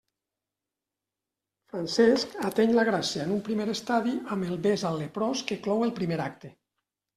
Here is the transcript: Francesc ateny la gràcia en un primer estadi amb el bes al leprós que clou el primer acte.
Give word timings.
Francesc 1.73 2.33
ateny 2.49 2.73
la 2.79 2.87
gràcia 2.89 3.27
en 3.27 3.35
un 3.37 3.45
primer 3.51 3.69
estadi 3.75 4.17
amb 4.37 4.49
el 4.51 4.59
bes 4.67 4.89
al 4.93 5.01
leprós 5.05 5.47
que 5.53 5.61
clou 5.69 5.89
el 5.91 5.97
primer 6.03 6.21
acte. 6.29 6.55